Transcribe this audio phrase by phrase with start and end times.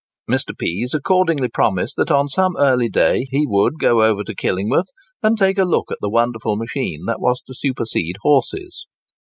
[0.27, 0.57] Mr.
[0.57, 4.89] Pease accordingly promised that on some early day he would go over to Killingworth,
[5.21, 8.87] and take a look at the wonderful machine that was to supersede horses.